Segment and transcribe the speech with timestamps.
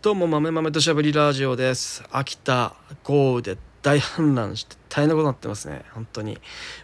[0.00, 2.02] どうも豆豆としゃべりラジオです。
[2.10, 5.84] 秋田豪雨で大氾濫して大変なことになってますね。
[5.92, 6.38] 本当に。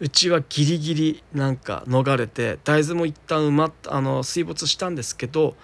[0.00, 5.56] うちはギリギリなんか逃れて大豆も一旦埋まっあの水没したんですけど、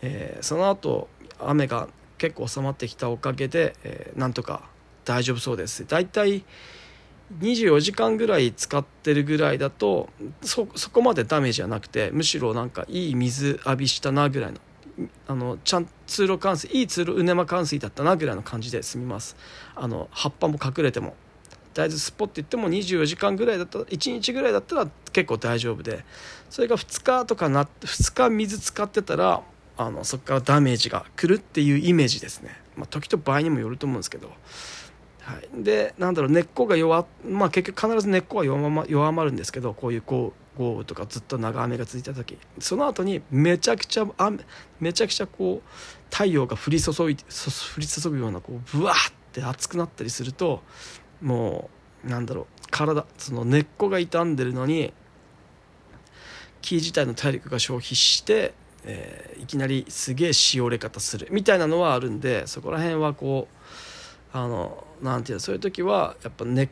[0.00, 1.08] えー、その後
[1.40, 1.88] 雨が
[2.18, 4.62] 結構収まってきたおかげで、えー、なんとか
[5.04, 5.88] 大丈夫そうです。
[5.88, 6.44] だいたい
[7.40, 10.08] 24時間ぐらい使ってるぐらいだと
[10.42, 14.58] そこまでダメージはなくてむしろなんかいい水浴びしたなぐらいの
[15.26, 19.36] あのちゃん通路冠水いい通路うねま冠水だったなぐらいの感じで済みます。
[19.74, 21.14] あの葉っぱも隠れても。
[21.74, 26.04] 大豆スポって言っても24時間ぐらいだったら1日ぐらいだったら結構大丈夫で。
[26.50, 29.42] それが2日とかな2日水使ってたら
[29.76, 34.32] あのそこからダメージが来るっていうイメージですね、まあ、時と場合にもよると思うんですけど。
[35.22, 40.02] はい、でなんだろう根っこが弱まあ結局必ず根っこは弱ま弱まるんですけどこういう
[40.58, 44.40] 豪雨とかずっと長雨が続いた時その後にめちゃくちゃ雨
[44.80, 45.70] めちゃくちゃこう
[46.10, 47.10] 太陽が降り注い降
[47.78, 50.62] り注ぐようなこうブワーって熱くなったりすると
[51.22, 51.70] も
[52.04, 54.92] うなんだろう体その根っこが傷んでるのに
[56.60, 58.52] 木自体の体力が消費して、
[58.84, 66.70] えー、いきなりすげえしおれ方するみたいなのはあるんでそこら辺はこうあのなんていうのそういう時はやっぱね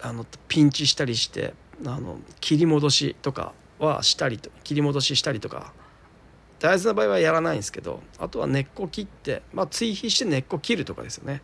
[0.00, 5.72] あのピンチしたりしてあの切り戻しとかはしたりと切り戻ししたりとか。
[6.60, 11.40] 大豆の場合はやらないんですけどあとは根っこ切って、まあ、追肥して根っこ切るとかですよね。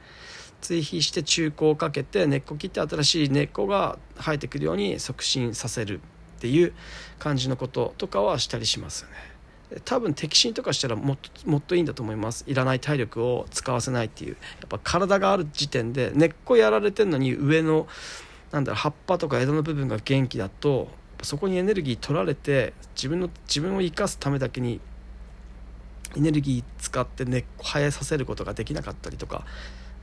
[0.60, 6.00] 追肥して中古をかけて根っこ切って新しい根っこが生えてくるように促進させる
[6.38, 6.72] っていう
[7.18, 9.80] 感じのこととかはしたりしますよね。
[9.84, 12.44] 多分摘心とかしたらもっともっといいんだと思います。
[12.46, 17.86] いらない体力を使わせないっていうやっぱ体がある時点で根っこやられてるのに上の
[18.54, 20.88] なんだろ葉っぱとか枝の部分が元気だと
[21.22, 24.80] そこにエネルギー取られて自分の自分を生かすためだけに
[26.16, 29.44] エネルギー使って根っこ生えさせることができなかったりとか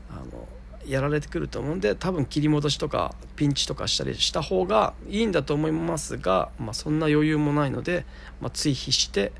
[0.09, 0.47] あの
[0.85, 8.05] やられてくると思うんで多分切り戻しとかピンチとかしたりした方がいいんだと思いますが、まあ、そんな余裕もないので、
[8.41, 9.31] まあ、追肥して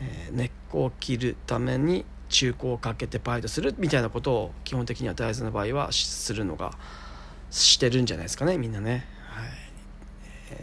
[0.00, 6.72] えー、根っこを切るために中古をかけてバイトするみたいなことを基本的には大豆の場合はするのが
[7.50, 9.48] してるんじゃないですかねみんなね、はい。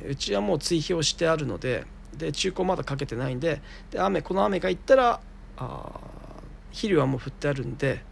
[0.06, 1.86] え、うちはもう追肥をしてあるので
[2.18, 5.20] で中古まだかけてないんでで雨この雨がいったら
[5.58, 6.00] あ
[6.70, 8.04] 肥料はもう振ってあるんで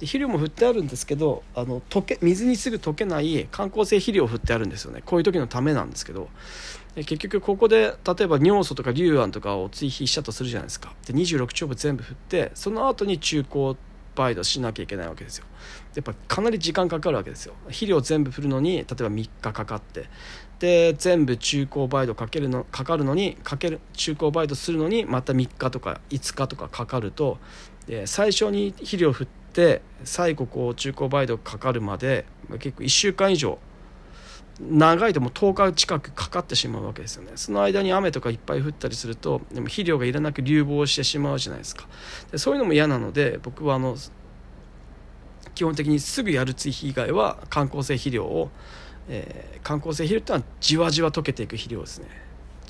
[0.00, 5.02] で肥料も振ってあるんですけどあの溶け水にすぐ溶けない観光性肥料を振ってあるんですよね。
[5.04, 6.28] こういう時のためなんですけど。
[6.94, 10.92] 結局ここで例えば尿素とか硫胺とかを追肥したとするじゃないですか。
[11.06, 13.44] で26丁部全部振ってその後に中
[14.14, 15.46] バイトしなきゃいけないわけですよ。
[15.94, 17.54] やっぱかなり時間かかるわけですよ。
[17.66, 20.08] 肥料全部振るのに例えば3日かかって。
[20.58, 27.38] で全部中高バイトかけるのかかるのにかける中高バイトするのにまた3日とか5日とかかかると
[27.86, 32.26] で最初に肥料振って最後こう中高バイトかかるまで
[32.60, 33.58] 結構1週間以上
[34.70, 37.32] 長いともう10日近くかかってしまうわけですよね。
[37.34, 41.88] その間に雨とかいっぱい降ったりするとでも肥料がいらなく流亡してしまうじゃないですか。
[42.30, 43.96] でそういうのも嫌なので僕はあの
[45.54, 48.50] 基本的にすぐやる追肥以外は観光性肥料を、
[49.08, 52.06] えー、観光性肥料っていうのはじわじわ溶けていく肥料ですね。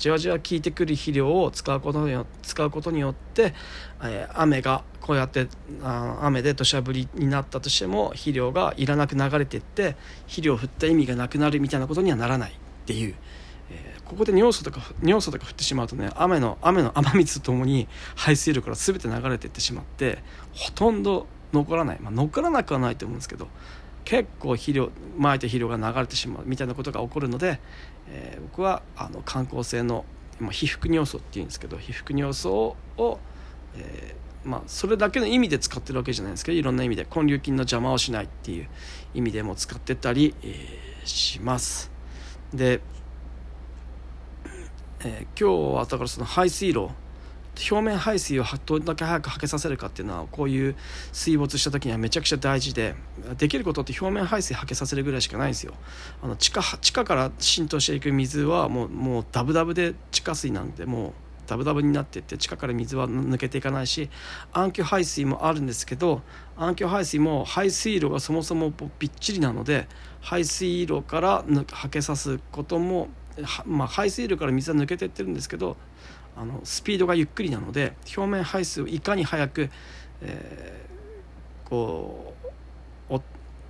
[0.03, 3.53] じわじわ効いてくる肥料を使うことによ使うことによって、
[4.03, 5.47] え、雨がこうやって
[5.81, 12.53] あ雨で土砂降りになったとしても肥料がいらなく流れていって肥料を振った意味がなくなるみたいなことにはならないっ
[12.85, 13.15] ていう、
[13.71, 17.87] えー、ここで尿素とか尿素とか降ってしまうとね雨の雨の雨水とともに
[18.17, 20.21] 排水量から全て流れていってしまって
[20.53, 23.47] ほとんど残らない、まあ、残らなくはないと思うんですけど
[24.05, 27.59] 結構肥料まいた肥料が流れてしまうみたいなことが起こるので、
[28.09, 30.05] えー、僕はあの観光性の、
[30.39, 33.19] まあ、被覆尿素っていうんですけど被覆尿素を、
[33.75, 38.67] えー、まあ、それだけの意味で使ってるわけじゃないですけどいろんな意味で根粒菌の邪魔をしないっていう
[39.13, 41.91] 意味でも使ってたり、えー、します。
[42.53, 42.81] で、
[45.05, 46.89] え今日はだからその排水路
[47.69, 50.75] 表面排水をどれだけ早くはけさせるかっていうのはこういう
[51.11, 52.95] 水没した時にはめちゃくちゃ大事で
[53.37, 55.73] できることって表面排水はけさせるぐらいしかないんですよ。
[56.21, 61.13] あの地下地下から浸透していく水はもうもうダブダブで地下水なんでもう
[61.45, 64.09] ダブダブになっていって地下から水は抜けていかないし
[64.53, 66.21] 暗渠排水もあるんですけど
[66.57, 69.87] 暗渠排水も排水路がそもそもびっちりなので
[70.21, 73.09] 排水路からはけさすことも
[73.65, 75.75] まあ、排水路から水は抜けていってるんですけど
[76.35, 79.69] あのスピードがゆっくりなので表面排水をいかに早く、
[80.21, 82.43] えー、こう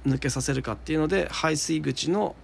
[0.07, 2.36] 抜けさせるかっていうので排水口の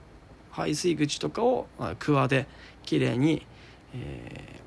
[0.52, 1.68] 排水口とかを
[2.00, 2.48] クワで
[2.84, 3.46] きれいに、
[3.94, 4.60] え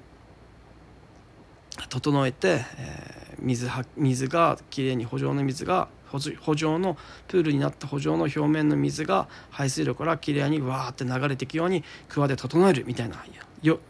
[1.88, 6.97] 整えて、えー、水は水がきれいに補助の水が補助の
[7.29, 13.25] プールになった補助の表面の水が排水路からきれいにわーって流れていくように桑で整えるみたいな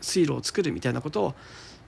[0.01, 1.35] 水路を作るみたいなことを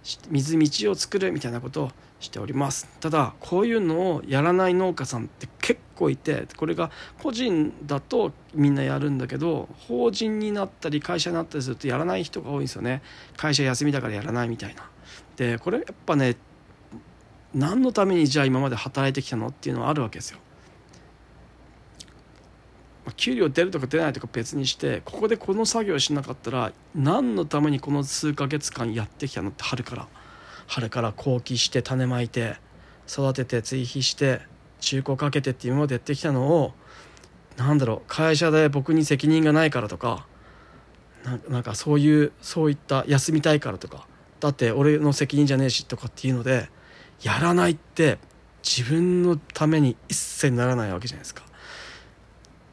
[0.04, 1.90] 水道を作るみたいなことを
[2.20, 2.86] しております。
[3.00, 6.90] ただこういうのをやらない農家さんって結構いてこれが
[7.22, 13.02] 個人だとみんなやるんだけど法人になったり会社になったりするとやらない人が多いんですよね。
[13.36, 14.88] 会社休みだからやらないみたいな。
[15.36, 16.36] でこれやっぱね
[17.54, 20.38] 何のためにじゃあ今まで働いてきたのっていうのはあるわけですよ。
[23.16, 30.08] 給料出るとか出ないとか別にしてここでこの作業しなかったら何のためにこの数ヶ月間やってきたのって春から。
[30.66, 32.56] 春から後期して種まいて
[33.08, 34.40] 育てて追肥して
[34.80, 36.72] 中古かけてって今までやってきたのを
[37.56, 40.26] なんだろう会社で僕に責任がないからとか
[41.48, 44.06] なんかそういうそういった休みたいからとか
[44.40, 46.68] だって俺の責任じゃねえしとかっていうので
[47.24, 48.18] やらないって
[48.62, 51.42] 自分のために一切ならないわけじゃないですか。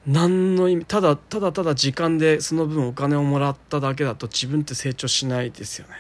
[0.06, 5.94] 何の意味ただただただ時間でその分お金をもらっただけだと自分って成長しないですよね。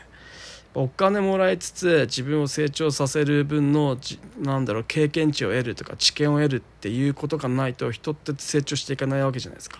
[0.74, 3.98] お金もらいつつ自分を成長させる分の
[4.40, 9.80] なんだろう経験値を得るとか知見を得るっていうことがないと人って成長していかないわけじゃないですか。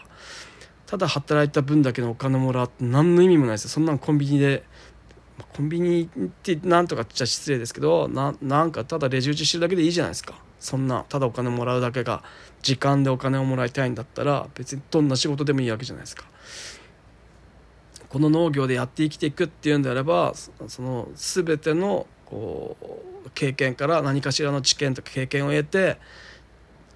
[0.86, 3.70] ただ働いた分だけのお金もらって何の意味もないですよ。
[3.70, 4.64] そんなのコンビニで
[5.56, 6.08] コンビニっ
[6.44, 8.32] てなんとかっちゃ失礼ですけどな
[8.66, 12.24] んかただレジ打ちしてるだけでいいじゃないですかそんなただお金もらうだけが
[12.62, 16.26] 時間でお金をもらいたいんだったら別にどんな仕事でもいいわけじゃないですか。
[18.10, 20.34] この農業でやって生きていくっていうんであれば
[20.68, 22.76] その全てのこ
[23.26, 25.98] う経験から何かしらの知見とか経験を得て、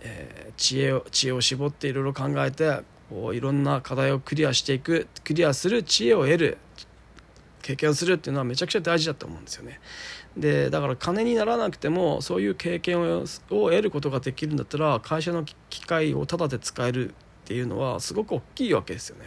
[0.01, 6.58] えー、知恵を知恵を絞っていろいろ考えてこういろんな課題をクリアしていくクリアする知恵を得る
[7.65, 9.79] 経験をするっていうのはめちゃくちゃ大事だと思うんですよね。
[10.38, 13.25] でだから金にならなくてもそういう経験をを
[13.71, 17.13] 得ることができるんだったら会社の機械をタダで使えるっ
[17.45, 19.25] ていうのはすごく大きいわけですよね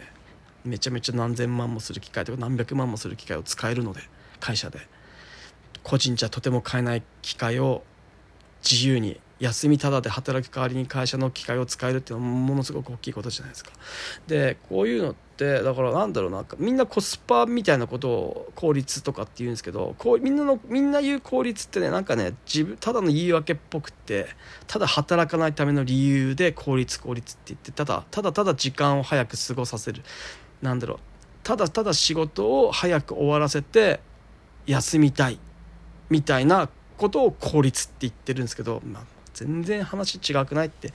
[0.63, 4.01] めちゃめちゃ何千万もする機械とか何百万もする機械を使えるので
[4.39, 4.79] 会社で
[5.83, 7.83] 個人じゃとても買えない機械を
[8.63, 13.71] 自由に休みただで働く代わりに会社の機械を使えるっていうのはものすごく大きいことじゃないですか。
[14.27, 24.27] でこういうのってだからなんだろうなみんなコスパみたいなことを効率とかって言うんですけどこうみんなのみんな言う効率ってねなんかね自分ただの言い訳っぽくって
[24.67, 30.03] ただ働かないための理由で効率効率って言ってただただただ時間を早く過ごさせる。
[30.61, 30.97] なんだろう。
[31.43, 34.01] ただただ仕事を早く終わらせて
[34.65, 35.39] 休みたい。
[36.09, 39.03] みたいなことを効率って言ってるんですけど、まあ、
[39.33, 40.93] 全然話違くないって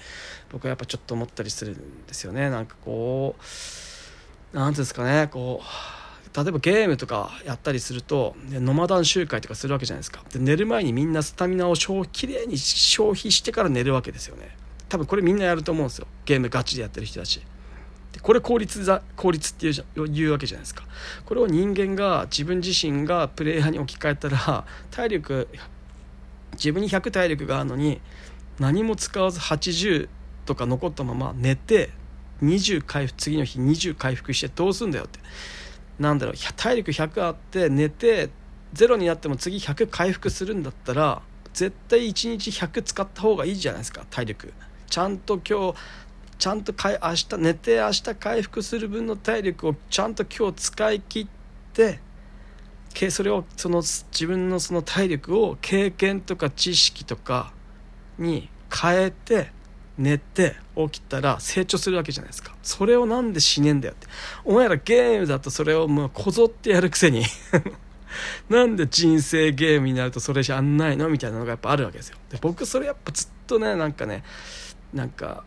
[0.50, 2.50] 僕はやっぱちょっと思ったりするんですよね。
[2.50, 5.28] なんかこう何ていうんですかね。
[5.30, 10.24] こう例えばゲームとかやったりするとノマダン集会とかするわけじゃないですか。
[10.32, 14.56] で寝る前にみんなスタミナを消きれいに消費してから寝るわけですよね。
[14.88, 16.06] 多分これみんなやると思うんですよ。
[16.24, 17.40] ゲームガチでやってる人たち。
[18.22, 20.84] これ効率だ効率っていう言うわけじゃないですか。
[21.24, 25.48] これを人間が自分自身がプレイヤーに置き換えたら体力
[26.54, 28.00] 自分に100体力があるのに
[28.58, 30.08] 何も使わず80
[30.46, 31.90] とか残ったまま寝て
[32.42, 35.18] 20回復次の日20回復してどうすんだよって。
[35.98, 38.30] なんだろう体力100あって寝て
[38.74, 41.22] 0になっても次100回復するんだったら
[41.52, 44.52] 絶対1日100使った方がいいじゃないですか体力。
[44.90, 45.78] ちゃんと今日
[46.38, 51.26] ちゃんとかい明日寝て明日回復する分の体力をちゃんと今日使い切っ
[51.72, 52.00] て
[53.10, 57.52] それをその自分のその体力を経験とか知識とか
[58.18, 59.50] に変えて
[59.96, 62.54] 寝て起きたら成長するわけじゃないですか。
[62.62, 64.06] それをなんで死ねんだよって。
[64.44, 67.24] お前らゲームだとそれをもうこぞってやるくせに。
[68.48, 72.16] なんで人生ゲームになるとそれじゃんないのみたいなのがやっぱあるわけですよ。
[72.30, 74.24] で僕それやっぱずっとねなんかね
[74.92, 75.44] なんか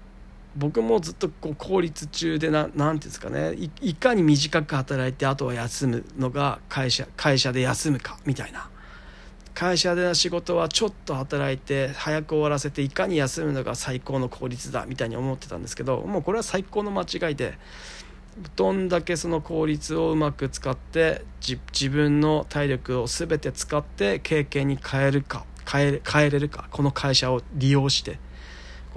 [0.57, 3.55] 僕もずっとこう効率中で何て言うんですかね。
[3.81, 8.69] いかに短く働いてあとは休むのが会社会社で休むかみたいな。
[9.53, 17.57] 会社での仕事はちょっと働いて早く終わらせていかに休むのが最高の効率だみたいに思ってたんですけどもうこれは最高の間違いで
[18.55, 28.19] どんだけその効率をうまく使って自分の体力を全て使って経験に変えるか変え変えれるかこの会社を利用して。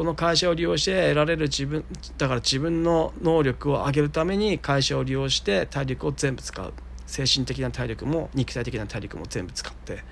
[0.01, 1.85] この会社を利用して得られる自分
[2.17, 6.73] だから自分の能力を上げるために会社を利用して体力を全部使う。
[7.05, 10.03] 精神的な体力も肉体的な体力も全部使って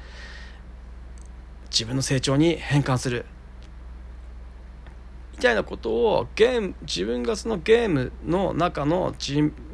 [1.71, 3.25] 自分の成長に変換する
[5.33, 9.15] みたいなことをゲーム自分がそのゲームの中の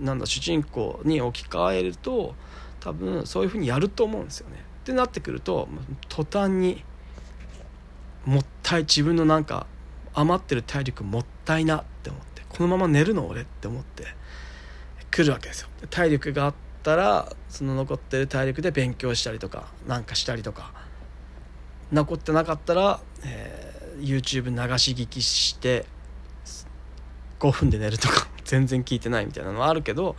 [0.01, 2.37] なんだ主人公に置き換えると
[2.79, 4.65] 多分そういうふうにやると思うんですよね。
[4.83, 5.67] ってなってくると
[6.09, 6.85] 途端に
[8.25, 9.67] もったい自分のなんか
[10.15, 14.05] 余ってる体力もったいなって思ってこのまま寝るの俺って思って
[15.11, 15.69] 来るわけですよ。
[15.91, 20.73] 体力があったらその残ってる体力で勉強したりとかなんかしたりとか
[21.93, 25.87] 残ってなかったら、えー、YouTube 流し聞きして
[27.39, 30.17] 5分で寝るとか 全然聞いてないみたいなのはあるけど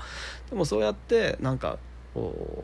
[0.49, 1.77] でもそうやってなんか
[2.13, 2.63] こ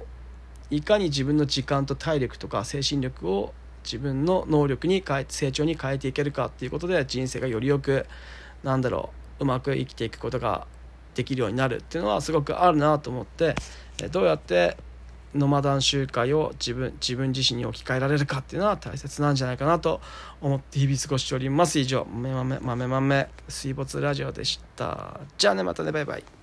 [0.71, 8.05] ういかに自分の時間と体力とか精神力を自分の能力に変え成長に変えていけるかっていうことで人生がよりよく
[8.63, 10.67] なんだろううまく生きていくことが
[11.15, 13.55] できるようになるっていうのはすごくあるなと思って
[14.11, 14.77] どうやって
[15.33, 20.01] ノマダン集会を自分自分自身に置き換えられるかっていうのは大切なんじゃないかなと
[20.41, 21.79] 思って日々過ごしております。
[21.79, 25.21] 以上豆豆豆豆水没ラジオでした。
[25.37, 26.40] じゃあねまたねバイバイ。